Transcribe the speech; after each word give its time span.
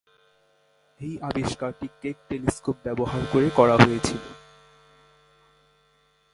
এই 0.99 1.13
আবিষ্কারটি 1.21 1.87
Keck 2.01 2.17
telescope 2.29 2.75
ব্যবহার 2.83 3.21
করে 3.33 3.49
করা 3.55 3.75
হয়েছিল। 3.75 4.23